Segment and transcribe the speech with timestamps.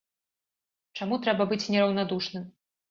[1.01, 2.43] Чаму трэба быць нераўнадушным?